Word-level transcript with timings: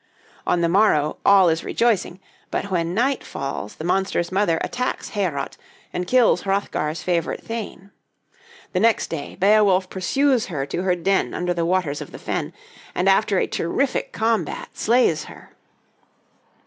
On 0.47 0.61
the 0.61 0.67
morrow 0.67 1.17
all 1.23 1.47
is 1.47 1.63
rejoicing; 1.63 2.19
but 2.49 2.71
when 2.71 2.95
night 2.95 3.23
falls, 3.23 3.75
the 3.75 3.83
monster's 3.83 4.31
mother 4.31 4.57
attacks 4.63 5.09
Heorot, 5.09 5.57
and 5.93 6.07
kills 6.07 6.41
Hrothgar's 6.41 7.03
favorite 7.03 7.43
thane. 7.43 7.91
The 8.73 8.79
next 8.79 9.11
day, 9.11 9.35
Beowulf 9.35 9.91
pursues 9.91 10.47
her 10.47 10.65
to 10.65 10.81
her 10.81 10.95
den 10.95 11.35
under 11.35 11.53
the 11.53 11.65
waters 11.67 12.01
of 12.01 12.11
the 12.11 12.17
fen, 12.17 12.51
and 12.95 13.07
after 13.07 13.37
a 13.37 13.45
terrific 13.45 14.11
combat 14.11 14.69
slays 14.73 15.25
her. 15.25 15.51